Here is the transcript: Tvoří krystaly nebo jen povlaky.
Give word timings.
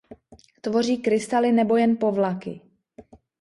Tvoří 0.61 0.97
krystaly 0.97 1.51
nebo 1.51 1.75
jen 1.77 1.97
povlaky. 1.97 2.61